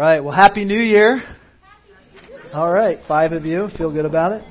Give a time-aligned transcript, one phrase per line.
[0.00, 0.24] right.
[0.24, 1.20] Well, Happy New Year.
[2.54, 3.00] All right.
[3.06, 3.68] Five of you.
[3.76, 4.42] Feel good about it?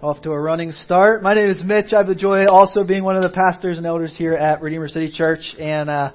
[0.00, 1.22] Off to a running start.
[1.22, 1.92] My name is Mitch.
[1.92, 4.88] I have the joy also being one of the pastors and elders here at Redeemer
[4.88, 5.40] City Church.
[5.60, 6.12] And, uh,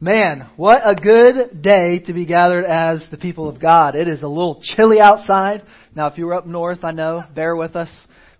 [0.00, 3.96] man, what a good day to be gathered as the people of God.
[3.96, 5.64] It is a little chilly outside.
[5.96, 7.90] Now, if you were up north, I know, bear with us.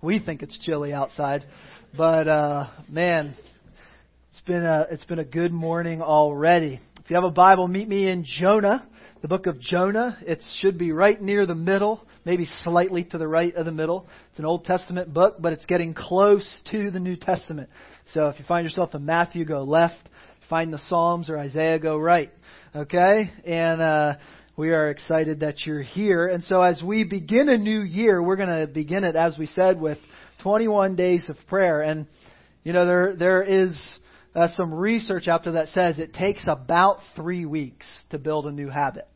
[0.00, 1.44] We think it's chilly outside.
[1.96, 3.34] But, uh, man,
[4.30, 6.78] it's been a, it's been a good morning already.
[7.04, 8.88] If you have a Bible, meet me in Jonah,
[9.20, 10.16] the book of Jonah.
[10.22, 14.08] It should be right near the middle, maybe slightly to the right of the middle.
[14.30, 17.68] It's an Old Testament book, but it's getting close to the New Testament.
[18.14, 20.00] So if you find yourself in Matthew, go left.
[20.48, 22.30] Find the Psalms or Isaiah, go right.
[22.74, 23.30] Okay?
[23.44, 24.14] And, uh,
[24.56, 26.26] we are excited that you're here.
[26.28, 29.46] And so as we begin a new year, we're going to begin it, as we
[29.48, 29.98] said, with
[30.42, 31.82] 21 days of prayer.
[31.82, 32.06] And,
[32.62, 33.78] you know, there, there is,
[34.34, 38.52] uh, some research out there that says it takes about three weeks to build a
[38.52, 39.08] new habit.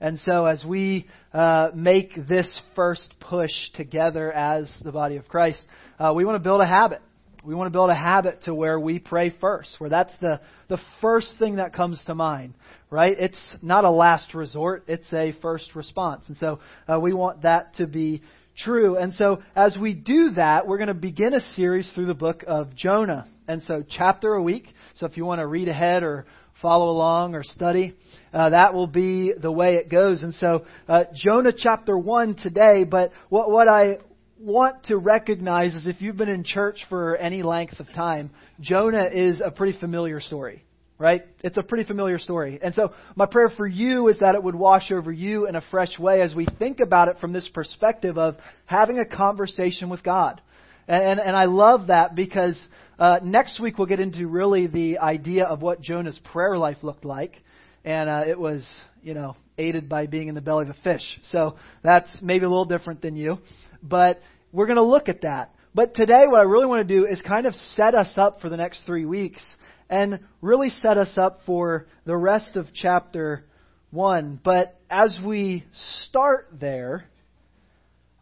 [0.00, 5.60] And so as we uh, make this first push together as the body of Christ,
[5.98, 7.02] uh, we want to build a habit.
[7.44, 10.78] We want to build a habit to where we pray first, where that's the, the
[11.00, 12.54] first thing that comes to mind,
[12.90, 13.16] right?
[13.18, 16.24] It's not a last resort, it's a first response.
[16.28, 18.22] And so uh, we want that to be
[18.64, 18.96] true.
[18.96, 22.44] And so as we do that, we're going to begin a series through the book
[22.46, 23.26] of Jonah.
[23.48, 24.66] And so chapter a week.
[24.96, 26.26] So if you want to read ahead or
[26.60, 27.96] follow along or study,
[28.32, 30.22] uh, that will be the way it goes.
[30.22, 33.98] And so uh, Jonah chapter 1 today, but what, what I
[34.38, 39.08] want to recognize is if you've been in church for any length of time, Jonah
[39.12, 40.64] is a pretty familiar story
[41.00, 41.24] right?
[41.42, 42.60] It's a pretty familiar story.
[42.62, 45.62] And so my prayer for you is that it would wash over you in a
[45.70, 50.02] fresh way as we think about it from this perspective of having a conversation with
[50.02, 50.42] God.
[50.86, 52.60] And, and, I love that because
[52.98, 57.04] uh, next week we'll get into really the idea of what Jonah's prayer life looked
[57.04, 57.40] like.
[57.84, 58.68] And uh, it was,
[59.02, 61.02] you know, aided by being in the belly of a fish.
[61.30, 63.38] So that's maybe a little different than you.
[63.82, 64.20] But
[64.52, 65.54] we're going to look at that.
[65.74, 68.48] But today, what I really want to do is kind of set us up for
[68.48, 69.40] the next three weeks
[69.90, 73.44] and really set us up for the rest of chapter
[73.90, 74.40] 1.
[74.42, 75.64] But as we
[76.06, 77.04] start there,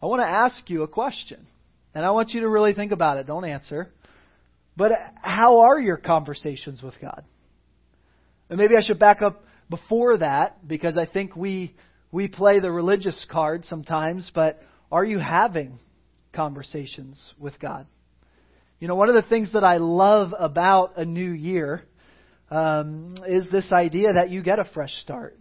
[0.03, 1.47] I want to ask you a question.
[1.95, 3.27] And I want you to really think about it.
[3.27, 3.93] Don't answer.
[4.77, 7.25] But how are your conversations with God?
[8.49, 11.75] And maybe I should back up before that because I think we
[12.11, 15.79] we play the religious card sometimes, but are you having
[16.33, 17.87] conversations with God?
[18.81, 21.83] You know, one of the things that I love about a new year
[22.49, 25.37] um, is this idea that you get a fresh start.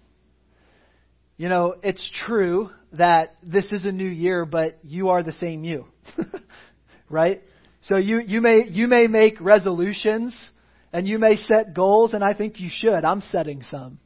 [1.37, 5.63] You know, it's true that this is a new year, but you are the same
[5.63, 5.85] you,
[7.09, 7.43] right?
[7.81, 10.35] So you you may you may make resolutions
[10.91, 13.05] and you may set goals, and I think you should.
[13.05, 13.99] I'm setting some.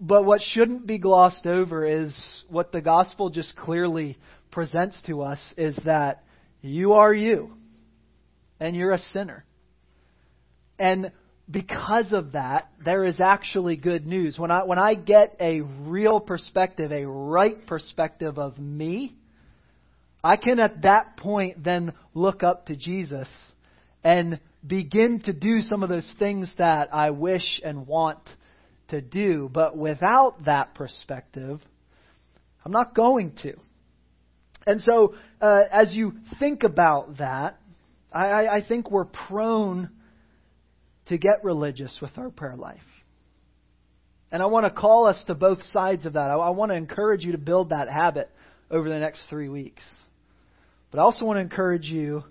[0.00, 2.16] But what shouldn't be glossed over is
[2.48, 4.18] what the gospel just clearly
[4.50, 6.24] presents to us is that
[6.60, 7.57] you are you
[8.60, 9.44] and you're a sinner.
[10.78, 11.12] And
[11.50, 14.38] because of that, there is actually good news.
[14.38, 19.16] When I, when I get a real perspective, a right perspective of me,
[20.22, 23.28] I can at that point then look up to Jesus
[24.04, 28.18] and begin to do some of those things that I wish and want
[28.88, 29.48] to do.
[29.52, 31.60] But without that perspective,
[32.64, 33.54] I'm not going to.
[34.66, 37.58] And so, uh, as you think about that,
[38.12, 39.90] I, I think we're prone
[41.06, 42.80] to get religious with our prayer life.
[44.30, 46.30] And I want to call us to both sides of that.
[46.30, 48.30] I, I want to encourage you to build that habit
[48.70, 49.82] over the next three weeks.
[50.90, 52.24] But I also want to encourage you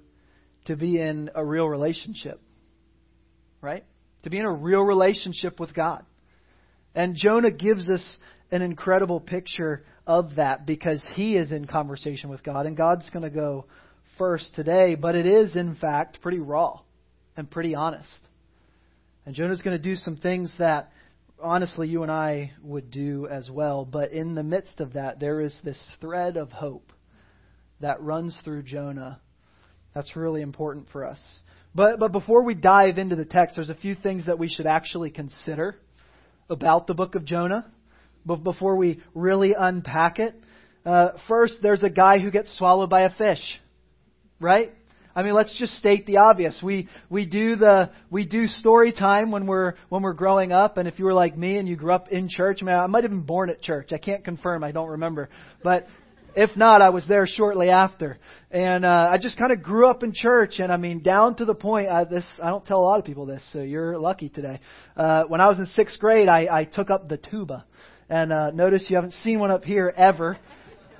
[0.65, 2.39] to be in a real relationship.
[3.61, 3.83] Right?
[4.23, 6.05] To be in a real relationship with God.
[6.93, 8.17] And Jonah gives us
[8.51, 13.23] an incredible picture of that because he is in conversation with God, and God's going
[13.23, 13.65] to go
[14.17, 16.81] first today, but it is, in fact, pretty raw
[17.35, 18.21] and pretty honest.
[19.25, 20.91] And Jonah's going to do some things that,
[21.41, 23.85] honestly, you and I would do as well.
[23.85, 26.91] But in the midst of that, there is this thread of hope
[27.81, 29.19] that runs through Jonah.
[29.93, 31.19] That's really important for us.
[31.75, 34.65] But, but before we dive into the text, there's a few things that we should
[34.65, 35.75] actually consider
[36.49, 37.71] about the book of Jonah
[38.25, 40.33] before we really unpack it.
[40.85, 43.59] Uh, first, there's a guy who gets swallowed by a fish
[44.39, 44.71] right?
[45.15, 46.59] I mean, let's just state the obvious.
[46.61, 50.87] We we do the we do story time when we're when we're growing up, and
[50.87, 53.03] if you were like me and you grew up in church, I, mean, I might
[53.03, 53.91] have been born at church.
[53.93, 54.63] I can't confirm.
[54.63, 55.29] I don't remember,
[55.63, 55.87] but
[56.37, 58.19] If not, I was there shortly after.
[58.51, 61.45] And uh, I just kind of grew up in church, and I mean, down to
[61.45, 61.89] the point.
[61.89, 64.59] I, this I don't tell a lot of people this, so you're lucky today.
[64.95, 67.65] Uh, when I was in sixth grade, I, I took up the tuba,
[68.07, 70.37] and uh, notice you haven't seen one up here ever.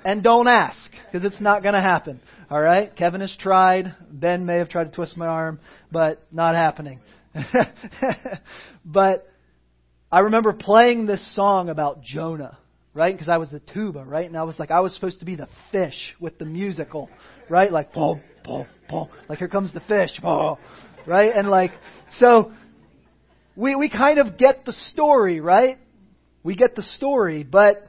[0.04, 2.20] And don't ask, because it's not going to happen.
[2.50, 2.94] All right?
[2.94, 3.94] Kevin has tried.
[4.10, 5.60] Ben may have tried to twist my arm,
[5.90, 7.00] but not happening.
[8.84, 9.28] but
[10.10, 12.58] I remember playing this song about Jonah
[12.98, 13.14] right?
[13.14, 14.26] Because I was the tuba, right?
[14.26, 17.08] And I was like, I was supposed to be the fish with the musical,
[17.48, 17.70] right?
[17.70, 19.08] Like, boom, boom, boom.
[19.28, 20.56] Like, here comes the fish, boom,
[21.06, 21.32] right?
[21.32, 21.70] And like,
[22.18, 22.50] so
[23.54, 25.78] we we kind of get the story, right?
[26.42, 27.86] We get the story, but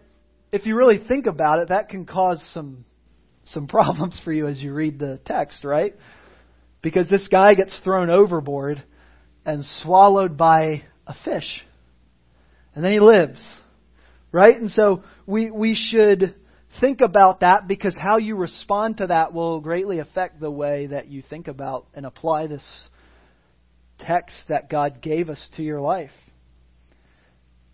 [0.51, 2.86] if you really think about it, that can cause some
[3.46, 5.96] some problems for you as you read the text, right?
[6.81, 8.84] Because this guy gets thrown overboard
[9.46, 11.63] and swallowed by a fish.
[12.75, 13.44] And then he lives.
[14.31, 14.56] Right?
[14.56, 16.36] And so we, we should
[16.80, 21.07] think about that because how you respond to that will greatly affect the way that
[21.07, 22.63] you think about and apply this
[24.00, 26.12] text that God gave us to your life.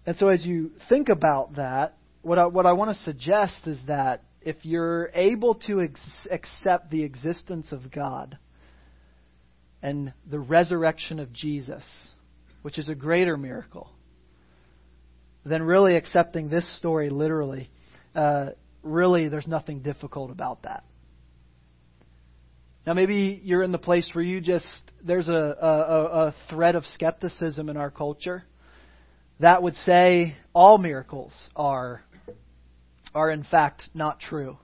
[0.05, 3.79] And so as you think about that, what I, what I want to suggest is
[3.85, 8.39] that if you're able to ex- accept the existence of God
[9.83, 11.85] and the resurrection of Jesus,
[12.63, 13.91] which is a greater miracle,
[15.45, 17.69] then really accepting this story literally,
[18.15, 18.49] uh,
[18.81, 20.83] really there's nothing difficult about that.
[22.87, 24.65] Now, maybe you're in the place where you just,
[25.03, 28.43] there's a, a, a thread of skepticism in our culture
[29.39, 32.01] that would say all miracles are,
[33.15, 34.57] are in fact not true.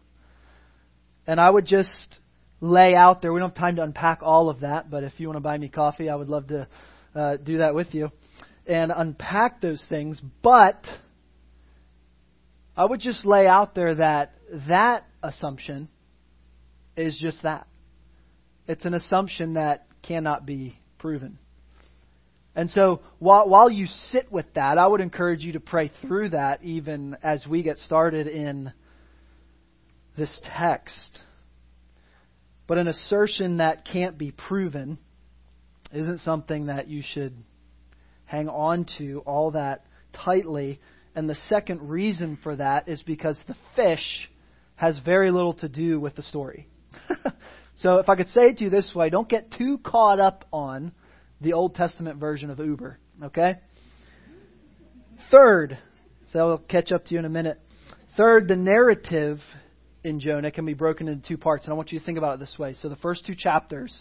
[1.25, 2.19] And I would just
[2.59, 5.27] lay out there, we don't have time to unpack all of that, but if you
[5.27, 6.67] want to buy me coffee, I would love to
[7.15, 8.11] uh, do that with you
[8.67, 10.85] and unpack those things, but
[12.77, 14.33] I would just lay out there that
[14.67, 15.89] that assumption
[16.95, 17.67] is just that.
[18.67, 21.39] It's an assumption that cannot be proven.
[22.55, 26.29] And so while, while you sit with that, I would encourage you to pray through
[26.29, 28.73] that even as we get started in
[30.17, 31.19] this text.
[32.67, 34.97] But an assertion that can't be proven
[35.93, 37.33] isn't something that you should
[38.25, 40.79] hang on to all that tightly.
[41.15, 44.29] And the second reason for that is because the fish
[44.75, 46.67] has very little to do with the story.
[47.77, 50.45] so if I could say it to you this way, don't get too caught up
[50.51, 50.91] on
[51.41, 53.55] the Old Testament version of Uber, okay?
[55.29, 55.77] Third,
[56.31, 57.59] so I'll catch up to you in a minute.
[58.15, 59.39] Third, the narrative
[60.03, 62.35] in Jonah can be broken into two parts, and I want you to think about
[62.35, 62.73] it this way.
[62.75, 63.95] So the first two chapters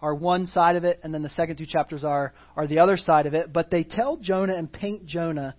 [0.00, 2.96] are one side of it, and then the second two chapters are, are the other
[2.96, 3.52] side of it.
[3.52, 5.56] But they tell Jonah and paint Jonah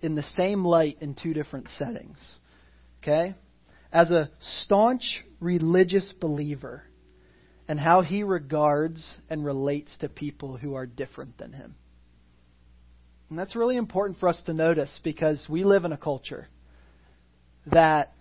[0.00, 2.18] in the same light in two different settings.
[3.02, 3.34] Okay?
[3.92, 4.30] As a
[4.62, 6.84] staunch religious believer,
[7.68, 11.74] and how he regards and relates to people who are different than him.
[13.30, 16.48] And that's really important for us to notice because we live in a culture
[17.66, 18.12] that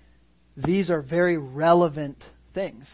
[0.56, 2.18] these are very relevant
[2.54, 2.90] things.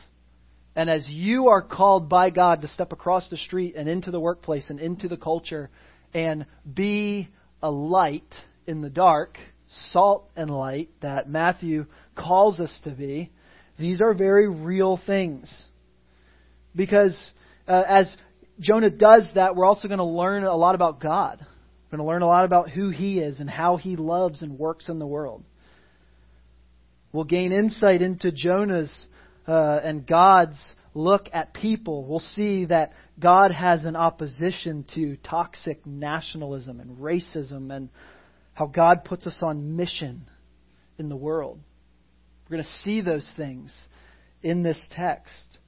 [0.76, 4.20] And as you are called by God to step across the street and into the
[4.20, 5.70] workplace and into the culture
[6.14, 7.30] and be
[7.62, 8.34] a light
[8.66, 9.38] in the dark,
[9.92, 11.86] salt and light that Matthew
[12.16, 13.32] calls us to be,
[13.78, 15.66] these are very real things.
[16.76, 17.16] Because
[17.68, 18.16] uh, as
[18.60, 21.40] Jonah does that, we're also going to learn a lot about God.
[21.40, 24.60] We're going to learn a lot about who He is and how He loves and
[24.60, 25.44] works in the world.
[27.14, 29.08] We'll gain insight into Jonah's
[29.48, 30.58] uh, and God's
[30.98, 37.74] look at people, we'll see that God has an opposition to toxic nationalism and racism
[37.74, 37.90] and
[38.54, 40.28] how God puts us on mission
[40.98, 41.60] in the world.
[42.46, 43.74] We're going to see those things
[44.42, 45.60] in this text.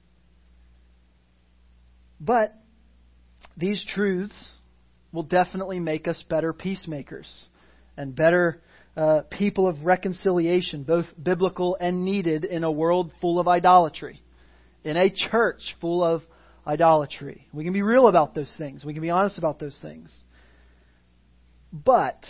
[2.20, 2.54] But
[3.56, 4.34] these truths
[5.12, 7.28] will definitely make us better peacemakers
[7.96, 8.60] and better
[8.96, 14.22] uh, people of reconciliation, both biblical and needed in a world full of idolatry,
[14.84, 16.22] in a church full of
[16.66, 17.46] idolatry.
[17.52, 20.12] We can be real about those things, we can be honest about those things.
[21.72, 22.24] But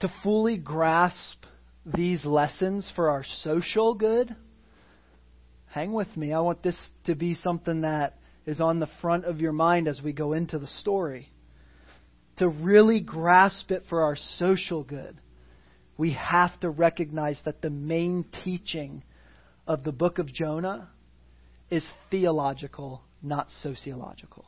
[0.00, 1.44] to fully grasp
[1.84, 4.34] these lessons for our social good,
[5.66, 6.32] hang with me.
[6.32, 8.16] I want this to be something that
[8.46, 11.30] is on the front of your mind as we go into the story
[12.38, 15.20] to really grasp it for our social good,
[15.98, 19.02] we have to recognize that the main teaching
[19.66, 20.90] of the book of Jonah
[21.70, 24.44] is theological, not sociological.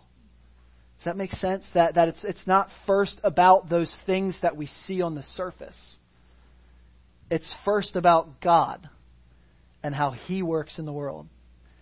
[0.99, 1.65] Does that make sense?
[1.75, 5.97] That, that it's, it's not first about those things that we see on the surface.
[7.31, 8.89] It's first about God
[9.83, 11.27] and how He works in the world.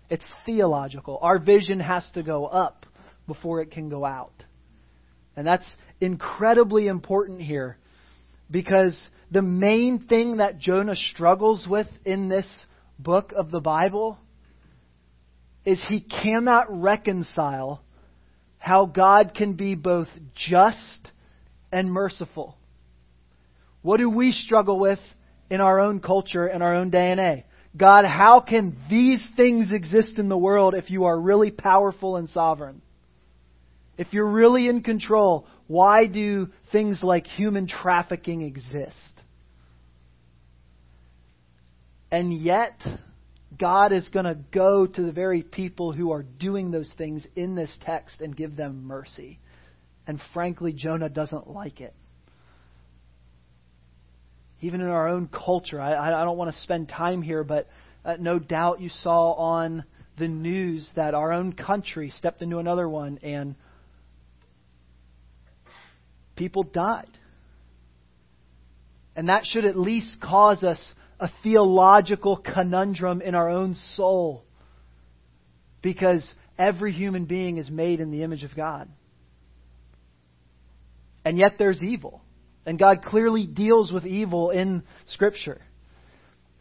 [0.09, 1.19] It's theological.
[1.21, 2.87] Our vision has to go up
[3.27, 4.45] before it can go out.
[5.37, 5.69] And that's
[6.01, 7.77] incredibly important here
[8.51, 8.97] because
[9.31, 12.47] the main thing that Jonah struggles with in this
[12.99, 14.19] book of the Bible
[15.65, 17.83] is he cannot reconcile
[18.59, 21.11] how God can be both just
[21.73, 22.57] and merciful.
[23.83, 25.01] What do we struggle with
[25.51, 27.45] in our own culture in our own day and age?
[27.77, 32.29] God, how can these things exist in the world if you are really powerful and
[32.31, 32.81] sovereign?
[33.99, 39.13] If you're really in control, why do things like human trafficking exist?
[42.11, 42.81] And yet,
[43.59, 47.55] God is going to go to the very people who are doing those things in
[47.55, 49.39] this text and give them mercy.
[50.07, 51.95] And frankly, Jonah doesn't like it.
[54.61, 57.69] Even in our own culture, I, I don't want to spend time here, but
[58.05, 59.85] uh, no doubt you saw on
[60.19, 63.55] the news that our own country stepped into another one and
[66.37, 67.11] people died.
[69.15, 74.45] And that should at least cause us a theological conundrum in our own soul.
[75.83, 78.89] Because every human being is made in the image of God.
[81.25, 82.23] And yet there's evil.
[82.67, 85.63] And God clearly deals with evil in Scripture.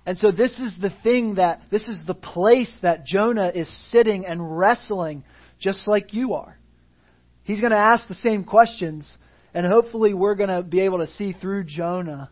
[0.05, 4.25] And so this is the thing that, this is the place that Jonah is sitting
[4.25, 5.23] and wrestling
[5.59, 6.57] just like you are.
[7.43, 9.17] He's going to ask the same questions,
[9.53, 12.29] and hopefully we're going to be able to see through Jonah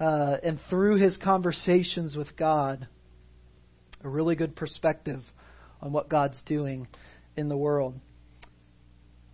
[0.00, 2.88] uh, and through his conversations with God
[4.02, 5.20] a really good perspective
[5.80, 6.88] on what God's doing
[7.36, 7.94] in the world.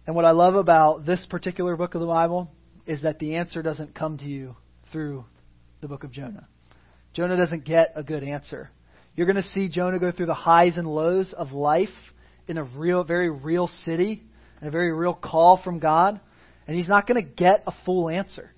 [0.07, 2.51] And what I love about this particular book of the Bible
[2.93, 4.55] is that the answer doesn't come to you
[4.93, 5.25] through
[5.81, 6.47] the book of Jonah.
[7.15, 8.71] Jonah doesn't get a good answer.
[9.17, 11.89] You're going to see Jonah go through the highs and lows of life
[12.47, 14.23] in a real, very real city
[14.61, 16.21] and a very real call from God,
[16.67, 18.53] and he's not going to get a full answer.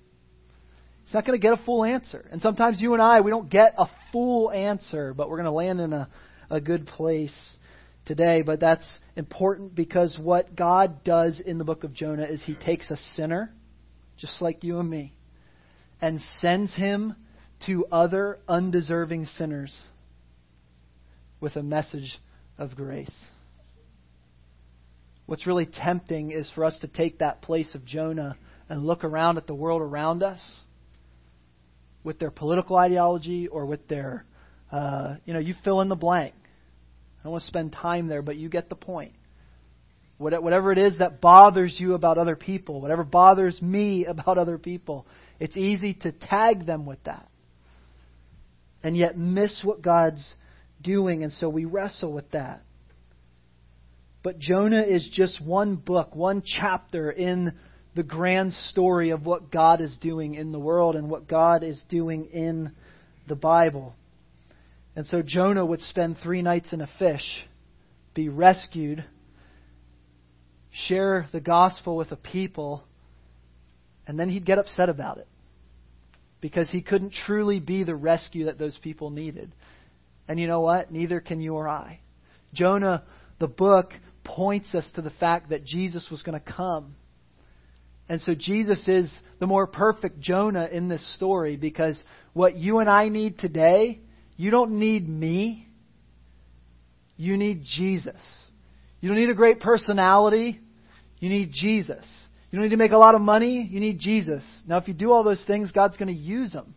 [1.05, 2.27] He's not going to get a full answer.
[2.29, 5.51] And sometimes you and I, we don't get a full answer, but we're going to
[5.51, 6.09] land in a,
[6.49, 7.55] a good place
[8.05, 8.41] today.
[8.41, 12.89] But that's important because what God does in the book of Jonah is he takes
[12.89, 13.53] a sinner,
[14.17, 15.13] just like you and me,
[16.01, 17.15] and sends him
[17.65, 19.75] to other undeserving sinners
[21.39, 22.19] with a message
[22.57, 23.13] of grace.
[25.25, 28.37] What's really tempting is for us to take that place of Jonah
[28.69, 30.41] and look around at the world around us
[32.03, 34.25] with their political ideology or with their,
[34.71, 36.35] uh, you know, you fill in the blank.
[37.19, 39.13] I don't want to spend time there, but you get the point.
[40.17, 45.05] Whatever it is that bothers you about other people, whatever bothers me about other people,
[45.39, 47.27] it's easy to tag them with that
[48.85, 50.35] and yet miss what God's
[50.81, 52.61] doing, and so we wrestle with that.
[54.21, 57.53] But Jonah is just one book, one chapter in
[57.95, 61.81] the grand story of what God is doing in the world and what God is
[61.89, 62.73] doing in
[63.27, 63.95] the Bible.
[64.95, 67.25] And so Jonah would spend three nights in a fish,
[68.13, 69.03] be rescued,
[70.87, 72.83] share the gospel with a people,
[74.07, 75.27] and then he'd get upset about it
[76.41, 79.51] because he couldn't truly be the rescue that those people needed.
[80.27, 80.91] And you know what?
[80.91, 81.99] Neither can you or I.
[82.53, 83.03] Jonah,
[83.39, 86.95] the book, points us to the fact that Jesus was going to come.
[88.07, 92.01] And so Jesus is the more perfect Jonah in this story because
[92.33, 94.01] what you and I need today,
[94.37, 95.67] you don't need me.
[97.17, 98.21] You need Jesus.
[99.01, 100.59] You don't need a great personality.
[101.19, 102.05] You need Jesus.
[102.51, 103.67] You don't need to make a lot of money.
[103.69, 104.43] You need Jesus.
[104.67, 106.75] Now, if you do all those things, God's going to use them.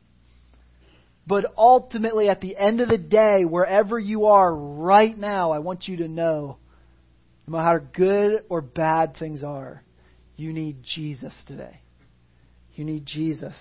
[1.26, 5.87] But ultimately, at the end of the day, wherever you are right now, I want
[5.87, 6.57] you to know
[7.47, 9.83] no matter how good or bad things are,
[10.37, 11.80] you need Jesus today.
[12.75, 13.57] You need Jesus.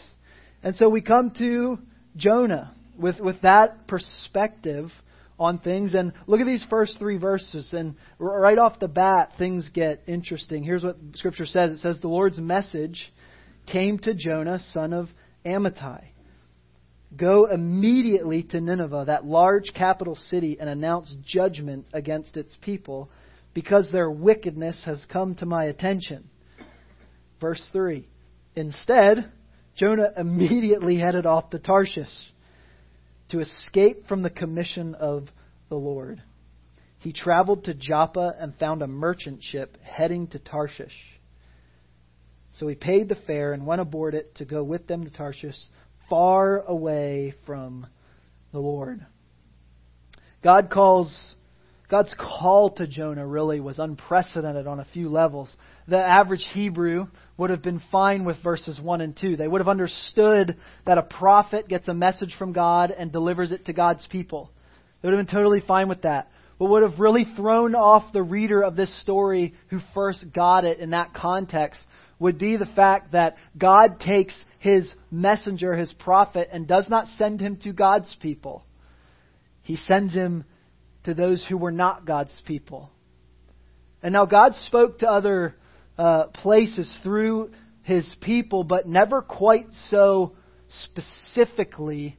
[0.64, 1.80] And so we come to
[2.16, 4.92] Jonah with, with that perspective
[5.40, 5.94] on things.
[5.94, 7.74] And look at these first three verses.
[7.74, 10.64] And right off the bat, things get interesting.
[10.64, 13.12] Here's what Scripture says it says, The Lord's message
[13.72, 15.10] came to Jonah, son of
[15.46, 16.04] Amittai.
[17.16, 23.10] Go immediately to Nineveh, that large capital city, and announce judgment against its people,
[23.54, 26.30] because their wickedness has come to my attention.
[27.40, 28.08] Verse 3.
[28.56, 29.32] Instead,
[29.78, 32.10] Jonah immediately headed off to Tarshish
[33.30, 35.28] to escape from the commission of
[35.70, 36.22] the Lord.
[37.00, 40.96] He traveled to Joppa and found a merchant ship heading to Tarshish.
[42.54, 45.58] So he paid the fare and went aboard it to go with them to Tarshish,
[46.10, 47.86] far away from
[48.52, 49.06] the Lord.
[50.44, 51.36] God calls
[51.90, 55.54] God's call to Jonah really was unprecedented on a few levels.
[55.88, 59.38] The average Hebrew would have been fine with verses 1 and 2.
[59.38, 63.66] They would have understood that a prophet gets a message from God and delivers it
[63.66, 64.52] to God's people.
[65.02, 66.30] They would have been totally fine with that.
[66.58, 70.80] What would have really thrown off the reader of this story who first got it
[70.80, 71.80] in that context
[72.20, 77.40] would be the fact that God takes his messenger, his prophet, and does not send
[77.40, 78.66] him to God's people.
[79.62, 80.44] He sends him
[81.08, 82.92] to those who were not God's people.
[84.04, 85.56] And now God spoke to other
[85.98, 87.52] uh, places through
[87.84, 90.34] his people, but never quite so
[90.84, 92.18] specifically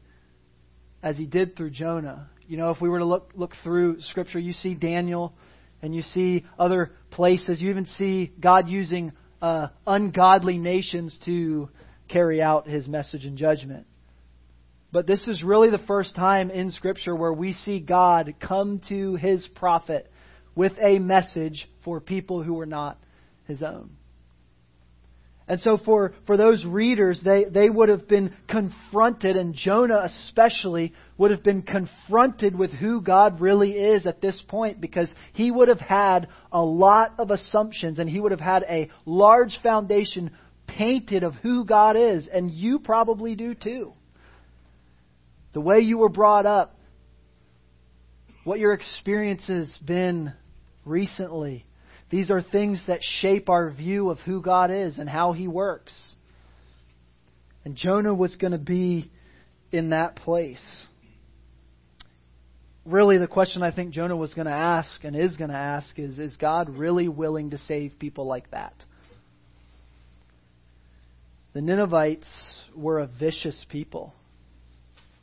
[1.03, 2.31] as he did through Jonah.
[2.47, 5.35] You know, if we were to look look through Scripture, you see Daniel,
[5.83, 7.61] and you see other places.
[7.61, 11.69] You even see God using uh, ungodly nations to
[12.09, 13.87] carry out His message and judgment.
[14.91, 19.17] But this is really the first time in Scripture where we see God come to
[19.17, 20.11] His prophet
[20.55, 22.99] with a message for people who were not
[23.47, 23.91] His own.
[25.47, 30.93] And so for, for those readers, they, they would have been confronted, and Jonah especially
[31.17, 35.69] would have been confronted with who God really is at this point because he would
[35.69, 40.33] have had a lot of assumptions and he would have had a large foundation
[40.67, 43.95] painted of who God is, and you probably do too.
[45.53, 46.77] The way you were brought up,
[48.45, 50.33] what your experience has been
[50.85, 51.65] recently,
[52.11, 55.95] these are things that shape our view of who God is and how He works.
[57.65, 59.11] And Jonah was going to be
[59.71, 60.63] in that place.
[62.87, 65.99] Really, the question I think Jonah was going to ask and is going to ask
[65.99, 68.73] is Is God really willing to save people like that?
[71.53, 72.29] The Ninevites
[72.75, 74.15] were a vicious people.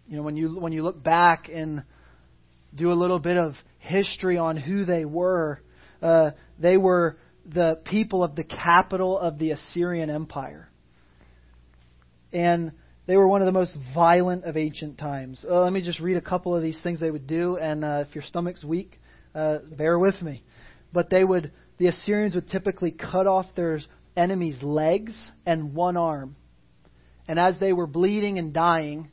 [0.08, 1.84] You know, when you, when you look back and
[2.74, 5.62] do a little bit of history on who they were,
[6.02, 10.70] uh, they were the people of the capital of the Assyrian Empire.
[12.32, 12.74] And
[13.08, 15.44] they were one of the most violent of ancient times.
[15.48, 18.04] Uh, let me just read a couple of these things they would do, and uh,
[18.08, 19.00] if your stomach's weak,
[19.34, 20.44] uh, bear with me.
[20.92, 23.80] But they would, the Assyrians would typically cut off their
[24.18, 26.36] enemies' legs and one arm.
[27.28, 29.10] And as they were bleeding and dying,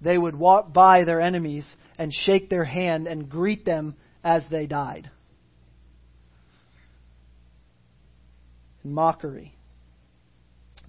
[0.00, 1.66] they would walk by their enemies
[1.98, 5.10] and shake their hand and greet them as they died.
[8.84, 9.54] In mockery.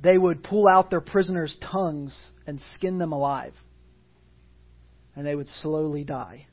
[0.02, 2.18] They would pull out their prisoners' tongues
[2.48, 3.54] and skin them alive.
[5.16, 6.48] And they would slowly die.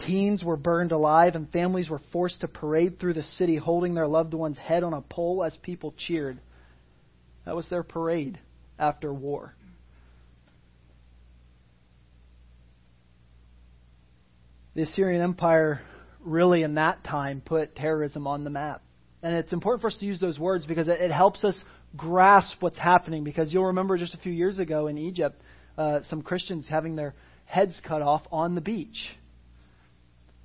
[0.00, 4.06] Teens were burned alive, and families were forced to parade through the city holding their
[4.06, 6.38] loved one's head on a pole as people cheered.
[7.44, 8.38] That was their parade
[8.78, 9.54] after war.
[14.78, 15.80] The Assyrian Empire
[16.20, 18.80] really, in that time, put terrorism on the map.
[19.24, 21.58] And it's important for us to use those words because it, helps us
[21.96, 23.24] grasp what's happening.
[23.24, 25.42] Because you'll remember just a few years ago in Egypt,
[25.76, 29.08] uh, some Christians having their heads cut off on the beach.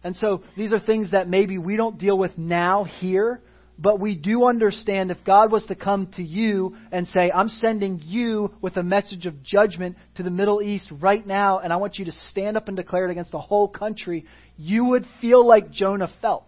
[0.03, 3.39] And so these are things that maybe we don't deal with now here,
[3.77, 8.01] but we do understand if God was to come to you and say, I'm sending
[8.03, 11.97] you with a message of judgment to the Middle East right now, and I want
[11.97, 14.25] you to stand up and declare it against the whole country,
[14.57, 16.45] you would feel like Jonah felt.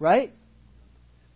[0.00, 0.32] Right?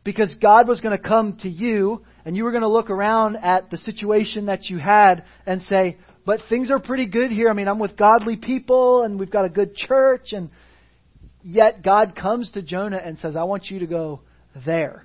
[0.03, 3.37] Because God was going to come to you and you were going to look around
[3.37, 7.49] at the situation that you had and say, but things are pretty good here.
[7.49, 10.51] I mean, I'm with godly people and we've got a good church and
[11.42, 14.20] yet God comes to Jonah and says, I want you to go
[14.66, 15.05] there.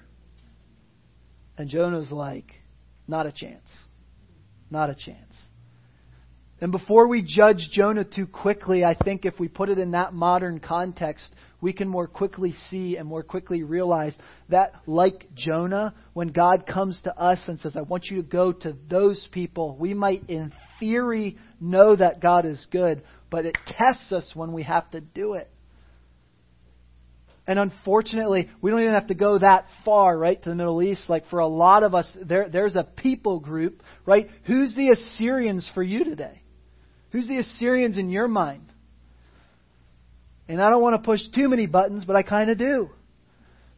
[1.57, 2.51] And Jonah's like,
[3.07, 3.69] not a chance.
[4.69, 5.33] Not a chance.
[6.61, 10.13] And before we judge Jonah too quickly, I think if we put it in that
[10.13, 11.25] modern context,
[11.59, 14.15] we can more quickly see and more quickly realize
[14.49, 18.51] that, like Jonah, when God comes to us and says, I want you to go
[18.51, 24.11] to those people, we might, in theory, know that God is good, but it tests
[24.11, 25.49] us when we have to do it.
[27.45, 31.09] And unfortunately, we don't even have to go that far, right, to the Middle East.
[31.09, 34.29] Like for a lot of us, there, there's a people group, right?
[34.45, 36.41] Who's the Assyrians for you today?
[37.11, 38.65] Who's the Assyrians in your mind?
[40.47, 42.89] And I don't want to push too many buttons, but I kind of do.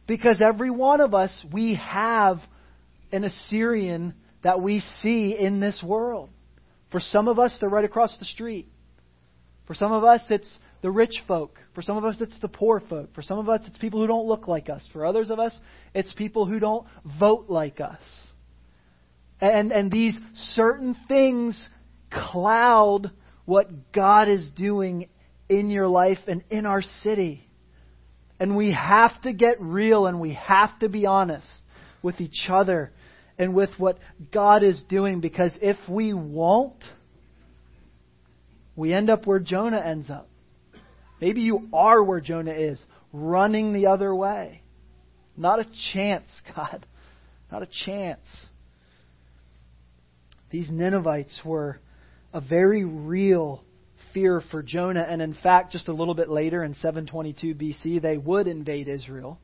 [0.06, 2.38] Because every one of us, we have
[3.10, 6.30] an Assyrian that we see in this world.
[6.92, 8.68] For some of us, they're right across the street.
[9.66, 11.58] For some of us, it's the rich folk.
[11.74, 13.14] For some of us, it's the poor folk.
[13.14, 14.84] For some of us, it's people who don't look like us.
[14.92, 15.58] For others of us,
[15.94, 16.86] it's people who don't
[17.18, 18.00] vote like us.
[19.40, 20.18] And, and these
[20.54, 21.68] certain things
[22.10, 23.10] cloud
[23.44, 25.08] what God is doing
[25.48, 27.42] in your life and in our city.
[28.38, 31.46] And we have to get real and we have to be honest
[32.02, 32.92] with each other
[33.38, 33.98] and with what
[34.32, 36.82] God is doing because if we won't,
[38.74, 40.28] we end up where Jonah ends up.
[41.20, 44.62] Maybe you are where Jonah is, running the other way.
[45.36, 46.86] Not a chance, God.
[47.50, 48.46] Not a chance.
[50.50, 51.80] These Ninevites were
[52.32, 53.64] a very real
[54.12, 58.16] fear for Jonah, and in fact, just a little bit later in 722 BC, they
[58.16, 59.38] would invade Israel,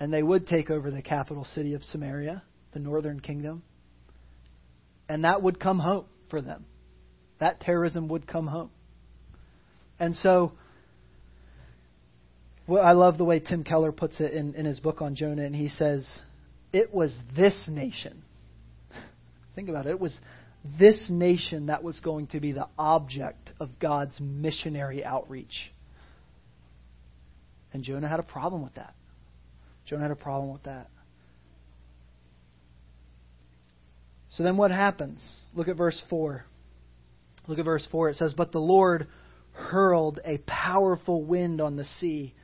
[0.00, 3.62] and they would take over the capital city of Samaria, the northern kingdom,
[5.08, 6.64] and that would come home for them.
[7.38, 8.70] That terrorism would come home.
[9.98, 10.52] And so,
[12.66, 15.44] well, I love the way Tim Keller puts it in, in his book on Jonah,
[15.44, 16.06] and he says,
[16.72, 18.22] It was this nation.
[19.54, 19.90] Think about it.
[19.90, 20.16] It was
[20.78, 25.72] this nation that was going to be the object of God's missionary outreach.
[27.72, 28.94] And Jonah had a problem with that.
[29.86, 30.88] Jonah had a problem with that.
[34.30, 35.24] So then what happens?
[35.54, 36.44] Look at verse 4.
[37.46, 38.10] Look at verse 4.
[38.10, 39.06] It says, But the Lord
[39.56, 42.34] hurled a powerful wind on the sea.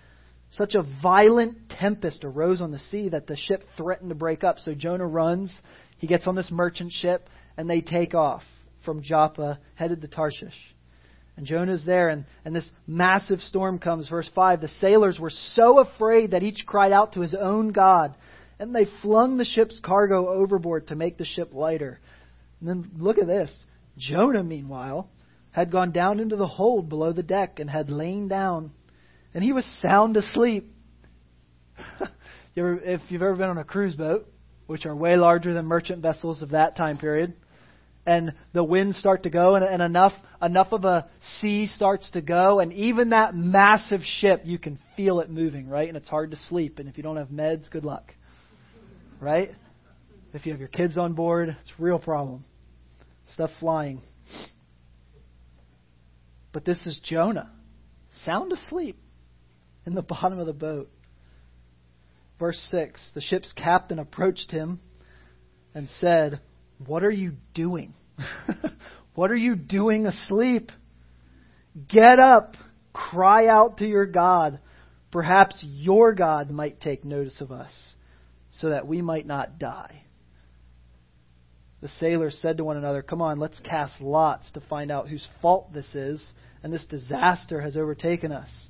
[0.51, 4.59] Such a violent tempest arose on the sea that the ship threatened to break up.
[4.59, 5.59] So Jonah runs.
[5.99, 8.43] He gets on this merchant ship, and they take off
[8.85, 10.57] from Joppa, headed to Tarshish.
[11.37, 14.09] And Jonah's there, and, and this massive storm comes.
[14.09, 18.15] Verse 5 The sailors were so afraid that each cried out to his own God,
[18.59, 22.01] and they flung the ship's cargo overboard to make the ship lighter.
[22.61, 23.51] And then look at this.
[23.97, 25.09] Jonah, meanwhile,
[25.53, 28.73] had gone down into the hold below the deck and had lain down,
[29.35, 30.75] and he was sound asleep.
[32.55, 34.27] you ever, if you've ever been on a cruise boat,
[34.67, 37.35] which are way larger than merchant vessels of that time period,
[38.07, 40.13] and the winds start to go, and, and enough
[40.43, 41.09] enough of a
[41.41, 45.87] sea starts to go, and even that massive ship, you can feel it moving, right?
[45.87, 46.79] And it's hard to sleep.
[46.79, 48.13] And if you don't have meds, good luck,
[49.21, 49.51] right?
[50.35, 52.45] If you have your kids on board, it's a real problem.
[53.35, 54.01] Stuff flying.
[56.53, 57.51] But this is Jonah,
[58.25, 58.99] sound asleep
[59.87, 60.91] in the bottom of the boat.
[62.39, 64.81] Verse 6 The ship's captain approached him
[65.75, 66.41] and said,
[66.87, 67.95] What are you doing?
[69.15, 70.71] what are you doing asleep?
[71.89, 72.55] Get up,
[72.93, 74.61] cry out to your God.
[75.11, 77.73] Perhaps your God might take notice of us,
[78.51, 80.05] so that we might not die.
[81.83, 85.27] The sailors said to one another, Come on, let's cast lots to find out whose
[85.43, 88.69] fault this is, and this disaster has overtaken us.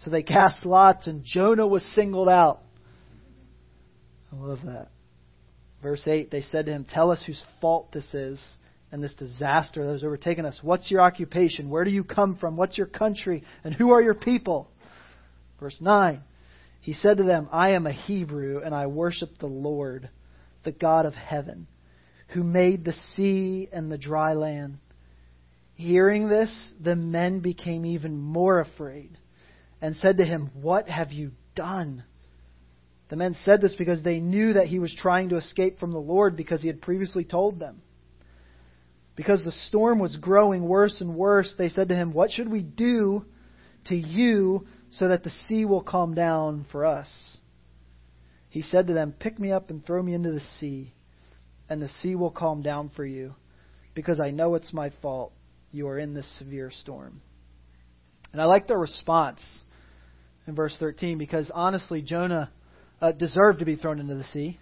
[0.00, 2.60] So they cast lots, and Jonah was singled out.
[4.32, 4.88] I love that.
[5.82, 8.42] Verse 8 They said to him, Tell us whose fault this is,
[8.90, 10.58] and this disaster that has overtaken us.
[10.60, 11.70] What's your occupation?
[11.70, 12.56] Where do you come from?
[12.56, 13.44] What's your country?
[13.62, 14.68] And who are your people?
[15.60, 16.22] Verse 9
[16.80, 20.10] He said to them, I am a Hebrew, and I worship the Lord,
[20.64, 21.68] the God of heaven
[22.28, 24.78] who made the sea and the dry land.
[25.74, 29.16] Hearing this, the men became even more afraid
[29.80, 32.04] and said to him, What have you done?
[33.08, 35.98] The men said this because they knew that he was trying to escape from the
[35.98, 37.80] Lord because he had previously told them.
[39.16, 42.62] Because the storm was growing worse and worse, they said to him, What should we
[42.62, 43.24] do
[43.86, 47.38] to you so that the sea will calm down for us?
[48.50, 50.92] He said to them, Pick me up and throw me into the sea
[51.68, 53.34] and the sea will calm down for you,
[53.94, 55.32] because I know it's my fault
[55.70, 57.20] you are in this severe storm.
[58.32, 59.40] And I like their response
[60.46, 62.50] in verse 13, because honestly, Jonah
[63.00, 64.58] uh, deserved to be thrown into the sea,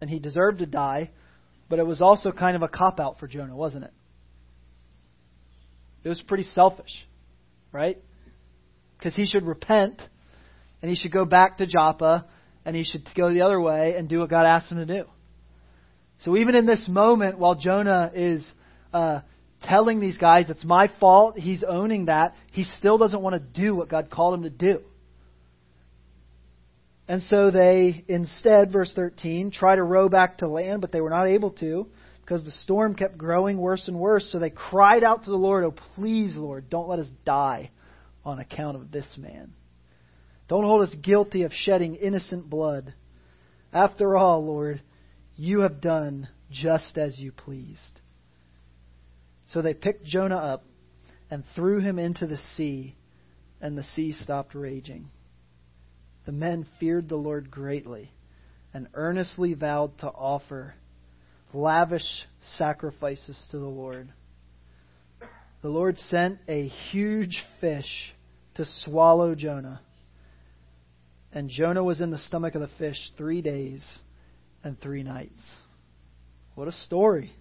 [0.00, 1.10] and he deserved to die,
[1.68, 3.92] but it was also kind of a cop out for Jonah, wasn't it?
[6.02, 7.06] It was pretty selfish,
[7.72, 7.98] right?
[8.98, 10.00] Because he should repent,
[10.82, 12.26] and he should go back to Joppa,
[12.64, 15.04] and he should go the other way and do what God asked him to do.
[16.24, 18.46] So even in this moment, while Jonah is
[18.92, 19.20] uh,
[19.62, 23.74] telling these guys it's my fault, he's owning that, he still doesn't want to do
[23.74, 24.80] what God called him to do.
[27.08, 31.10] And so they instead, verse 13, try to row back to land, but they were
[31.10, 31.88] not able to
[32.20, 34.30] because the storm kept growing worse and worse.
[34.30, 37.70] So they cried out to the Lord, Oh, please, Lord, don't let us die
[38.24, 39.52] on account of this man.
[40.48, 42.94] Don't hold us guilty of shedding innocent blood.
[43.72, 44.80] After all, Lord,
[45.40, 48.00] you have done just as you pleased.
[49.48, 50.64] So they picked Jonah up
[51.30, 52.94] and threw him into the sea,
[53.58, 55.08] and the sea stopped raging.
[56.26, 58.10] The men feared the Lord greatly
[58.74, 60.74] and earnestly vowed to offer
[61.54, 62.26] lavish
[62.58, 64.12] sacrifices to the Lord.
[65.62, 68.14] the Lord sent a huge fish
[68.56, 69.80] to swallow Jonah.
[71.32, 74.00] And Jonah was in the stomach of the fish three days
[74.62, 75.40] and three nights.
[76.54, 77.32] What a story.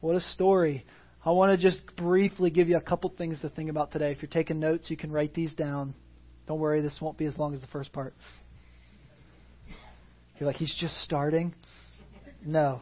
[0.00, 0.84] What a story.
[1.24, 4.12] I want to just briefly give you a couple things to think about today.
[4.12, 5.94] If you're taking notes, you can write these down.
[6.46, 8.14] Don't worry, this won't be as long as the first part.
[10.38, 11.54] You're like, he's just starting?
[12.44, 12.80] No.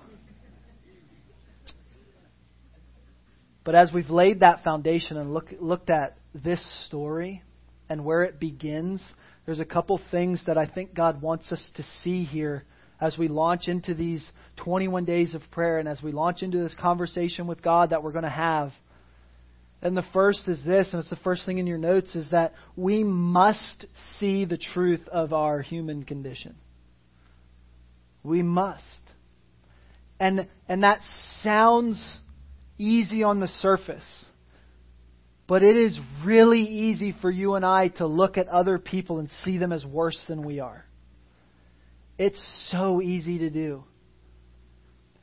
[3.65, 7.43] But as we've laid that foundation and look, looked at this story
[7.89, 9.03] and where it begins,
[9.45, 12.65] there's a couple things that I think God wants us to see here
[13.01, 16.75] as we launch into these 21 days of prayer and as we launch into this
[16.75, 18.73] conversation with God that we're going to have.
[19.81, 22.55] And the first is this, and it's the first thing in your notes, is that
[22.75, 23.87] we must
[24.19, 26.57] see the truth of our human condition.
[28.25, 28.83] We must.
[30.19, 30.99] And, and that
[31.43, 32.21] sounds
[32.77, 34.27] easy on the surface.
[35.47, 39.31] But it is really easy for you and I to look at other people and
[39.45, 40.85] see them as worse than we are.
[42.19, 43.85] It's so easy to do.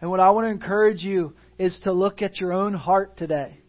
[0.02, 3.60] And what I want to encourage you is to look at your own heart today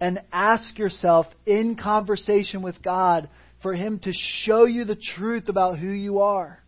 [0.00, 3.28] and ask yourself in conversation with God
[3.62, 6.62] for Him to show you the truth about who you are,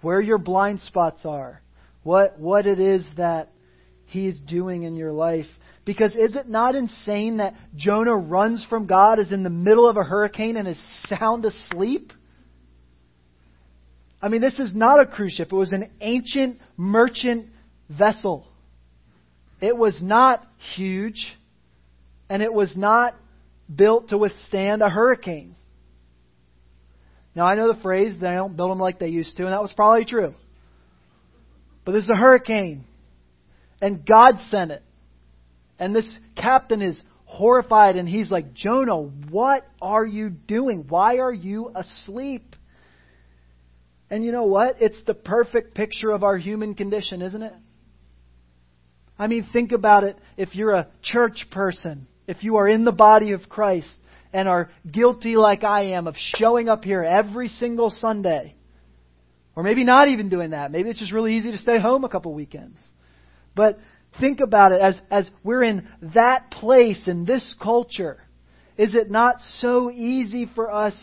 [0.00, 1.62] where your blind spots are,
[2.02, 3.50] what, what it is that
[4.06, 5.46] He is doing in your life.
[5.84, 9.96] Because is it not insane that Jonah runs from God, is in the middle of
[9.96, 12.12] a hurricane, and is sound asleep?
[14.20, 15.52] I mean, this is not a cruise ship.
[15.52, 17.48] It was an ancient merchant
[17.88, 18.46] vessel.
[19.60, 21.26] It was not huge,
[22.28, 23.14] and it was not
[23.74, 25.54] built to withstand a hurricane.
[27.34, 29.62] Now, I know the phrase, they don't build them like they used to, and that
[29.62, 30.34] was probably true.
[31.84, 32.84] But this is a hurricane,
[33.80, 34.82] and God sent it.
[35.78, 40.86] And this captain is horrified and he's like, Jonah, what are you doing?
[40.88, 42.55] Why are you asleep?
[44.10, 44.76] And you know what?
[44.80, 47.52] It's the perfect picture of our human condition, isn't it?
[49.18, 50.16] I mean, think about it.
[50.36, 53.92] If you're a church person, if you are in the body of Christ
[54.32, 58.54] and are guilty like I am of showing up here every single Sunday,
[59.54, 60.70] or maybe not even doing that.
[60.70, 62.78] Maybe it's just really easy to stay home a couple weekends.
[63.54, 63.78] But
[64.18, 68.18] Think about it as, as we're in that place in this culture.
[68.78, 70.94] Is it not so easy for us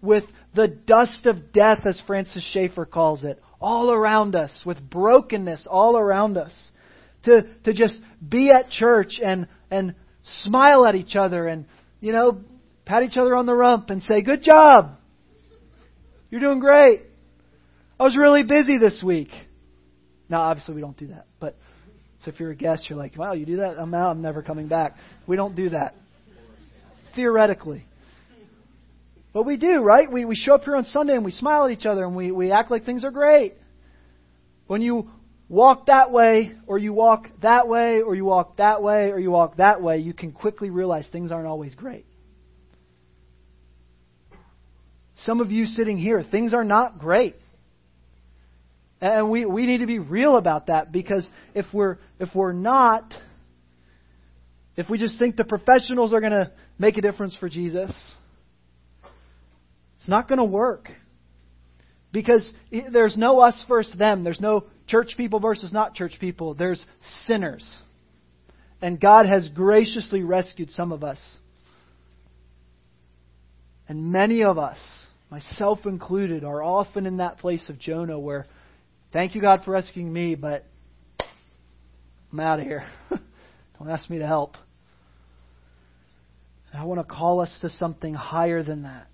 [0.00, 5.66] with the dust of death, as Francis Schaeffer calls it, all around us, with brokenness
[5.68, 6.52] all around us,
[7.24, 11.66] to, to just be at church and, and smile at each other and,
[12.00, 12.40] you know,
[12.84, 14.96] pat each other on the rump and say, Good job!
[16.30, 17.02] You're doing great!
[17.98, 19.30] I was really busy this week.
[20.28, 21.56] Now, obviously, we don't do that, but
[22.24, 23.78] so if you're a guest, you're like, wow, you do that?
[23.78, 24.08] I'm out.
[24.08, 24.96] I'm never coming back.
[25.26, 25.94] We don't do that.
[27.14, 27.84] Theoretically.
[29.34, 30.10] But we do, right?
[30.10, 32.30] We, we show up here on Sunday and we smile at each other and we,
[32.30, 33.54] we act like things are great.
[34.68, 35.10] When you
[35.48, 39.32] walk that way, or you walk that way, or you walk that way, or you
[39.32, 42.06] walk that way, you can quickly realize things aren't always great.
[45.16, 47.36] Some of you sitting here, things are not great.
[49.00, 53.12] And we, we need to be real about that because if we're, if we're not,
[54.76, 57.92] if we just think the professionals are going to make a difference for Jesus,
[60.04, 60.90] it's not going to work.
[62.12, 62.52] Because
[62.92, 64.22] there's no us versus them.
[64.22, 66.52] There's no church people versus not church people.
[66.52, 66.84] There's
[67.24, 67.66] sinners.
[68.82, 71.18] And God has graciously rescued some of us.
[73.88, 74.78] And many of us,
[75.30, 78.46] myself included, are often in that place of Jonah where
[79.14, 80.64] Thank you, God, for rescuing me, but
[82.32, 82.82] I'm out of here.
[83.78, 84.56] Don't ask me to help.
[86.76, 89.06] I want to call us to something higher than that.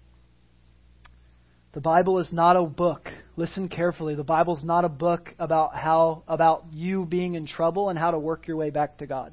[1.72, 3.08] The Bible is not a book.
[3.36, 4.16] Listen carefully.
[4.16, 8.10] The Bible is not a book about how about you being in trouble and how
[8.10, 9.32] to work your way back to God.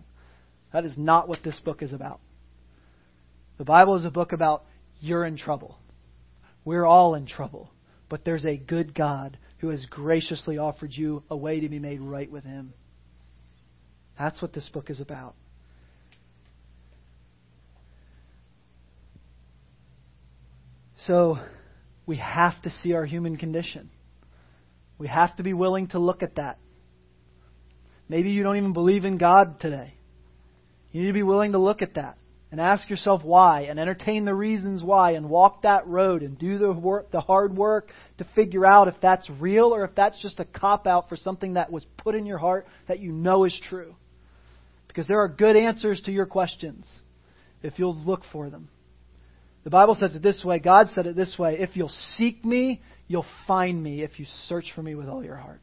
[0.71, 2.19] That is not what this book is about.
[3.58, 4.65] The Bible is a book about
[5.00, 5.80] you're in trouble.
[6.63, 7.71] We're all in trouble.
[8.10, 12.02] But there's a good God who has graciously offered you a way to be made
[12.02, 12.73] right with Him.
[14.17, 15.36] That's what this book is about.
[21.06, 21.38] So,
[22.08, 23.91] we have to see our human condition.
[24.98, 26.58] We have to be willing to look at that.
[28.10, 29.93] Maybe you don't even believe in God today.
[30.91, 32.17] You need to be willing to look at that
[32.50, 36.58] and ask yourself why and entertain the reasons why and walk that road and do
[36.58, 40.39] the work, the hard work to figure out if that's real or if that's just
[40.39, 43.62] a cop out for something that was put in your heart that you know is
[43.70, 43.93] true.
[44.88, 46.88] Because there are good answers to your questions.
[47.63, 48.70] if you'll look for them.
[49.67, 52.82] The Bible says it this way God said it this way if you'll seek me,
[53.06, 55.60] you'll find me if you search for me with all your heart.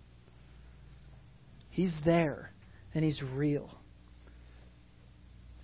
[1.71, 2.53] He's there,
[2.95, 3.71] and He's real.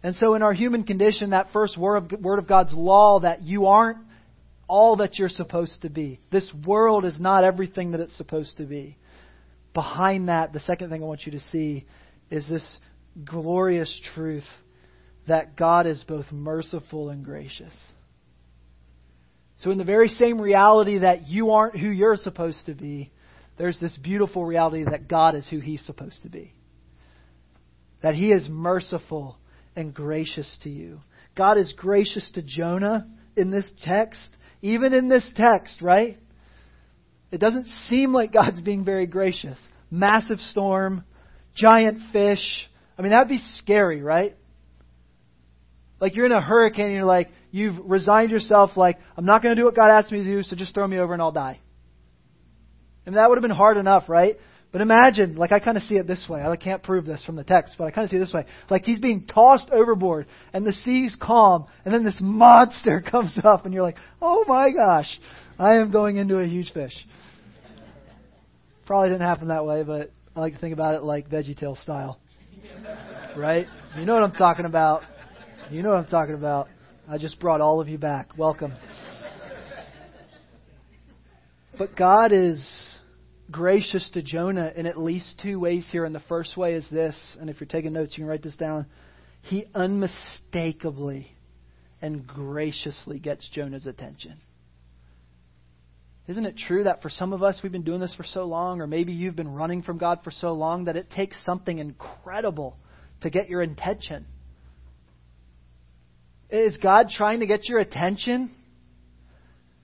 [0.03, 3.43] And so, in our human condition, that first word of, word of God's law that
[3.43, 3.99] you aren't
[4.67, 6.19] all that you're supposed to be.
[6.33, 8.97] This world is not everything that it's supposed to be.
[9.75, 11.85] Behind that, the second thing I want you to see
[12.31, 12.79] is this
[13.23, 14.49] glorious truth
[15.29, 17.75] that God is both merciful and gracious.
[19.61, 23.13] So, in the very same reality that you aren't who you're supposed to be,
[23.59, 26.55] there's this beautiful reality that God is who He's supposed to be.
[28.03, 29.37] That He is merciful
[29.77, 31.01] and gracious to you.
[31.37, 34.29] God is gracious to Jonah in this text,
[34.63, 36.19] even in this text, right?
[37.31, 39.59] It doesn't seem like God's being very gracious.
[39.91, 41.05] Massive storm,
[41.55, 42.69] giant fish.
[42.99, 44.37] I mean, that'd be scary, right?
[46.01, 49.55] Like you're in a hurricane and you're like, you've resigned yourself, like, I'm not going
[49.55, 51.33] to do what God asked me to do, so just throw me over and I'll
[51.33, 51.61] die.
[53.07, 54.37] And that would have been hard enough, right?
[54.73, 56.43] But imagine, like I kind of see it this way.
[56.43, 58.47] I can't prove this from the text, but I kind of see it this way.
[58.69, 63.65] Like he's being tossed overboard, and the sea's calm, and then this monster comes up,
[63.65, 65.19] and you're like, oh my gosh,
[65.59, 66.95] I am going into a huge fish.
[68.87, 72.21] Probably didn't happen that way, but I like to think about it like VeggieTale style.
[73.37, 73.67] Right?
[73.97, 75.03] You know what I'm talking about.
[75.71, 76.69] You know what I'm talking about.
[77.13, 78.39] I just brought all of you back.
[78.39, 78.73] Welcome.
[81.77, 82.65] But God is
[83.51, 86.05] gracious to Jonah in at least two ways here.
[86.05, 88.55] And the first way is this, and if you're taking notes, you can write this
[88.55, 88.87] down.
[89.43, 91.27] He unmistakably
[92.01, 94.37] and graciously gets Jonah's attention.
[96.29, 98.81] Isn't it true that for some of us, we've been doing this for so long,
[98.81, 102.77] or maybe you've been running from God for so long, that it takes something incredible
[103.23, 104.27] to get your attention?
[106.51, 108.51] Is God trying to get your attention?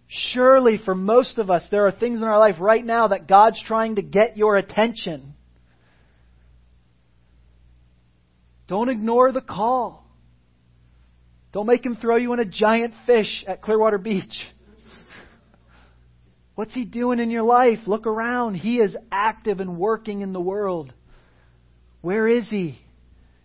[0.09, 3.63] Surely, for most of us, there are things in our life right now that God's
[3.63, 5.35] trying to get your attention.
[8.69, 10.05] Don't ignore the call.
[11.53, 14.37] Don't make him throw you in a giant fish at Clearwater Beach.
[16.55, 17.79] What's he doing in your life?
[17.87, 18.55] Look around.
[18.55, 20.93] He is active and working in the world.
[22.01, 22.79] Where is he?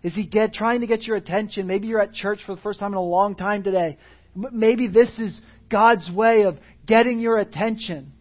[0.03, 1.67] Is he get, trying to get your attention?
[1.67, 3.97] Maybe you're at church for the first time in a long time today.
[4.35, 8.13] Maybe this is God's way of getting your attention.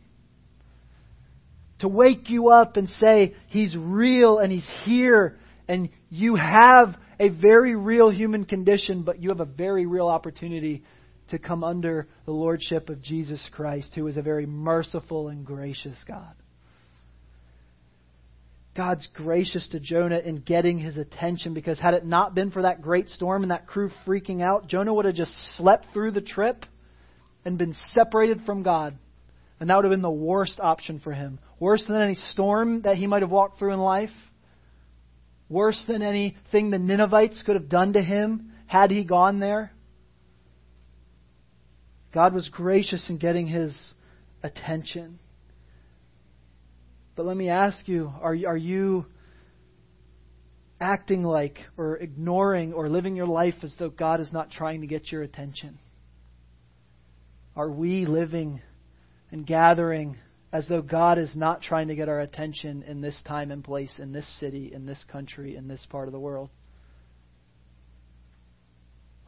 [1.79, 7.31] To wake you up and say, He's real and He's here, and you have a
[7.31, 10.85] very real human condition, but you have a very real opportunity
[11.31, 15.97] to come under the lordship of Jesus Christ, who is a very merciful and gracious
[16.07, 16.35] God.
[18.77, 22.83] God's gracious to Jonah in getting his attention because had it not been for that
[22.83, 26.65] great storm and that crew freaking out, Jonah would have just slept through the trip
[27.45, 28.97] and been separated from God.
[29.59, 31.39] And that would have been the worst option for him.
[31.59, 34.11] Worse than any storm that he might have walked through in life.
[35.49, 39.73] Worse than anything the Ninevites could have done to him had he gone there.
[42.15, 43.77] God was gracious in getting his
[44.43, 45.19] attention.
[47.21, 49.05] But let me ask you are, are you
[50.81, 54.87] acting like or ignoring or living your life as though God is not trying to
[54.87, 55.79] get your attention?
[57.55, 58.63] Are we living
[59.31, 60.17] and gathering
[60.51, 63.99] as though God is not trying to get our attention in this time and place,
[63.99, 66.49] in this city, in this country, in this part of the world?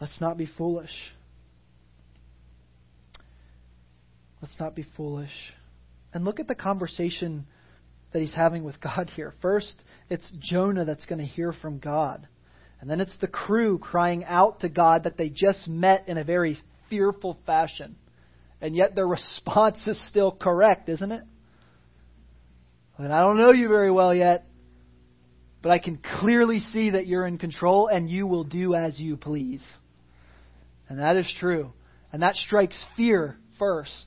[0.01, 1.13] Let's not be foolish.
[4.41, 5.53] Let's not be foolish.
[6.15, 7.45] And look at the conversation
[8.13, 9.33] that he's having with God here.
[9.43, 9.75] First,
[10.11, 12.27] it's Jonah that's going to hear from God.
[12.81, 16.25] And then it's the crew crying out to God that they just met in a
[16.25, 16.59] very
[16.91, 17.97] fearful fashion.
[18.61, 21.23] And yet their response is still correct, isn't it?
[22.99, 24.47] And I don't know you very well yet,
[25.63, 29.17] but I can clearly see that you're in control and you will do as you
[29.17, 29.65] please.
[30.89, 31.73] And that is true.
[32.13, 34.07] And that strikes fear first.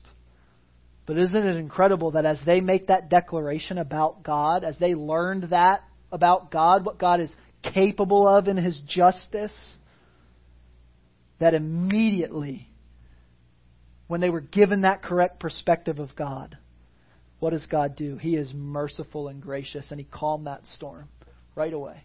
[1.06, 5.50] But isn't it incredible that as they make that declaration about God, as they learned
[5.50, 7.32] that about God, what God is
[7.62, 9.54] capable of in His justice,
[11.38, 12.68] that immediately,
[14.08, 16.58] when they were given that correct perspective of God,
[17.38, 18.16] what does God do?
[18.16, 21.08] He is merciful and gracious, and He calmed that storm
[21.54, 22.02] right away.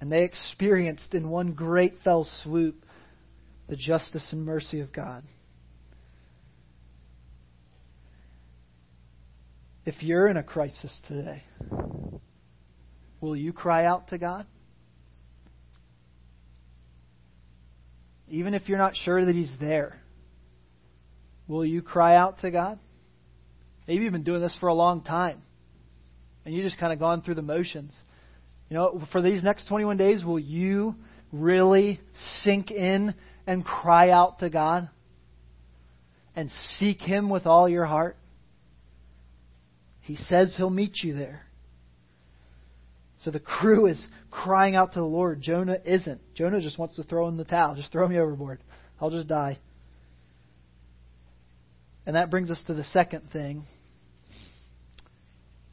[0.00, 2.84] And they experienced in one great fell swoop
[3.68, 5.24] the justice and mercy of God.
[9.90, 11.42] If you're in a crisis today,
[13.20, 14.46] will you cry out to God?
[18.30, 20.00] even if you're not sure that He's there,
[21.48, 22.78] will you cry out to God?
[23.88, 25.42] Maybe you've been doing this for a long time,
[26.44, 27.92] and you just kind of gone through the motions.
[28.68, 30.94] You know, for these next 21 days, will you
[31.32, 32.00] really
[32.44, 34.88] sink in and cry out to God
[36.36, 38.16] and seek Him with all your heart?
[40.02, 41.42] He says He'll meet you there.
[43.24, 45.42] So the crew is crying out to the Lord.
[45.42, 46.20] Jonah isn't.
[46.34, 47.74] Jonah just wants to throw in the towel.
[47.74, 48.60] Just throw me overboard.
[49.00, 49.58] I'll just die.
[52.06, 53.62] And that brings us to the second thing.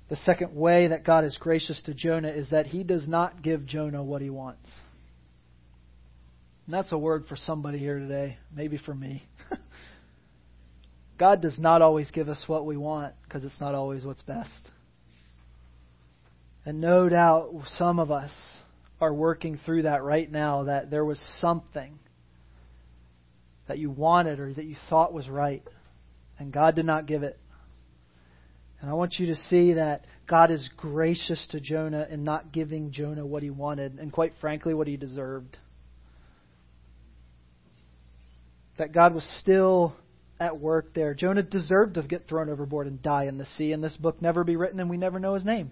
[0.10, 3.66] The second way that God is gracious to Jonah is that he does not give
[3.66, 4.70] Jonah what he wants.
[6.66, 9.24] And that's a word for somebody here today, maybe for me.
[11.18, 14.52] God does not always give us what we want because it's not always what's best.
[16.66, 18.32] And no doubt some of us
[19.00, 21.98] are working through that right now that there was something
[23.68, 25.64] that you wanted or that you thought was right,
[26.40, 27.40] and God did not give it.
[28.82, 32.92] And I want you to see that God is gracious to Jonah in not giving
[32.92, 35.58] Jonah what he wanted, and quite frankly, what he deserved.
[38.78, 39.96] That God was still
[40.40, 41.14] at work there.
[41.14, 44.44] Jonah deserved to get thrown overboard and die in the sea, and this book never
[44.44, 45.72] be written, and we never know his name.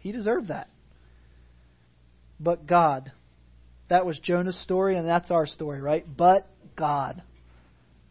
[0.00, 0.68] He deserved that.
[2.38, 3.12] But God.
[3.88, 6.04] That was Jonah's story, and that's our story, right?
[6.16, 7.22] But God.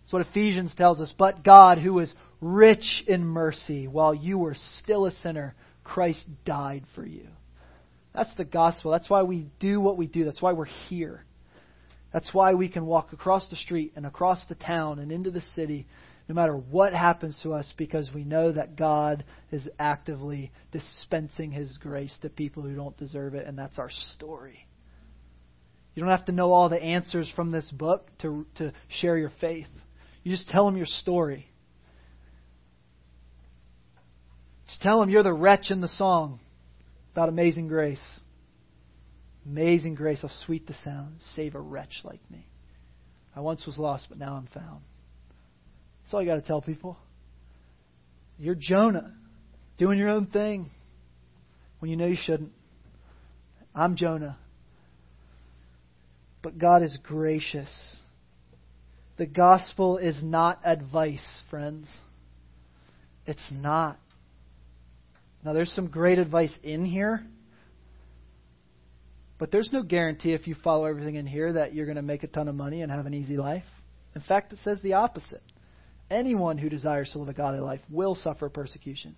[0.02, 1.14] That's what Ephesians tells us.
[1.18, 6.84] But God, who is rich in mercy, while you were still a sinner, Christ died
[6.96, 7.28] for you.
[8.14, 8.92] That's the gospel.
[8.92, 10.26] That's why we do what we do.
[10.26, 11.24] That's why we're here.
[12.12, 15.42] That's why we can walk across the street and across the town and into the
[15.56, 15.86] city
[16.30, 21.76] no matter what happens to us because we know that God is actively dispensing His
[21.80, 24.68] grace to people who don't deserve it, and that's our story.
[25.96, 29.32] You don't have to know all the answers from this book to, to share your
[29.42, 29.68] faith.
[30.24, 31.48] You just tell them your story.
[34.68, 36.40] Just tell them you're the wretch in the song
[37.12, 38.20] about amazing grace.
[39.50, 41.16] Amazing grace, how sweet the sound.
[41.36, 42.46] Save a wretch like me.
[43.36, 44.82] I once was lost, but now I'm found.
[46.04, 46.98] That's all you got to tell people.
[48.38, 49.12] You're Jonah,
[49.80, 50.70] doing your own thing
[51.80, 52.52] when you know you shouldn't.
[53.74, 54.38] I'm Jonah.
[56.44, 57.98] But God is gracious.
[59.18, 61.90] The gospel is not advice, friends.
[63.26, 63.98] It's not.
[65.44, 67.24] Now, there's some great advice in here,
[69.40, 72.24] but there's no guarantee if you follow everything in here that you're going to make
[72.24, 73.64] a ton of money and have an easy life.
[74.14, 75.42] In fact, it says the opposite
[76.12, 79.16] anyone who desires to live a godly life will suffer persecution.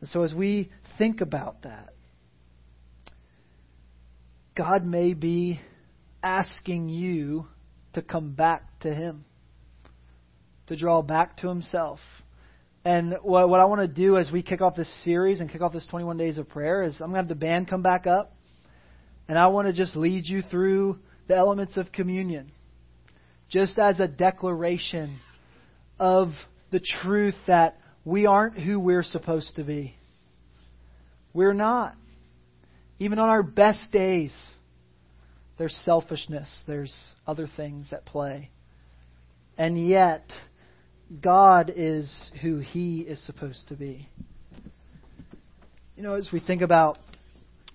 [0.00, 1.94] And so, as we think about that,
[4.56, 5.60] God may be
[6.22, 7.46] asking you
[7.94, 9.24] to come back to Him,
[10.66, 12.00] to draw back to Himself.
[12.84, 15.62] And what, what I want to do as we kick off this series and kick
[15.62, 18.06] off this 21 days of prayer is I'm going to have the band come back
[18.06, 18.34] up,
[19.26, 22.50] and I want to just lead you through the elements of communion
[23.48, 25.18] just as a declaration
[25.98, 26.30] of
[26.70, 29.94] the truth that we aren't who we're supposed to be.
[31.32, 31.94] We're not.
[32.98, 34.34] Even on our best days,
[35.56, 36.92] there's selfishness, there's
[37.26, 38.50] other things at play.
[39.56, 40.24] And yet,
[41.20, 44.08] God is who He is supposed to be.
[45.96, 46.98] You know, as we think about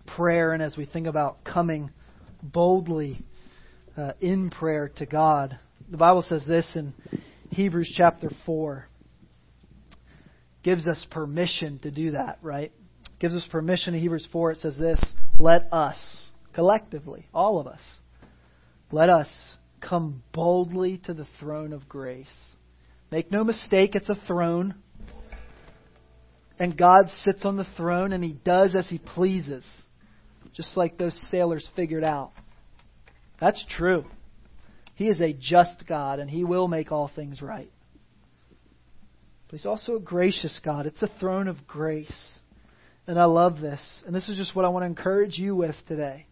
[0.06, 1.92] prayer and as we think about coming
[2.42, 3.24] boldly
[3.96, 5.58] uh, in prayer to God,
[5.90, 6.94] the Bible says this in
[7.50, 8.86] Hebrews chapter 4.
[10.62, 12.72] Gives us permission to do that, right?
[13.20, 14.52] Gives us permission in Hebrews 4.
[14.52, 15.02] It says this
[15.38, 17.82] Let us, collectively, all of us,
[18.92, 19.30] let us
[19.82, 22.28] come boldly to the throne of grace.
[23.12, 24.76] Make no mistake, it's a throne.
[26.60, 29.66] And God sits on the throne and He does as He pleases,
[30.54, 32.32] just like those sailors figured out.
[33.40, 34.06] That's true.
[34.96, 37.72] He is a just God, and He will make all things right.
[39.48, 40.86] But He's also a gracious God.
[40.86, 42.40] It's a throne of grace.
[43.08, 44.04] And I love this.
[44.06, 46.28] And this is just what I want to encourage you with today.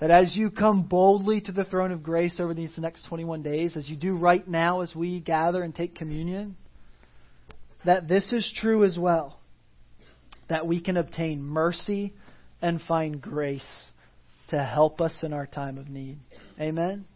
[0.00, 3.76] That as you come boldly to the throne of grace over these next 21 days,
[3.76, 6.56] as you do right now as we gather and take communion,
[7.84, 9.38] that this is true as well.
[10.48, 12.12] That we can obtain mercy
[12.60, 13.84] and find grace
[14.48, 16.18] to help us in our time of need.
[16.60, 17.06] Amen.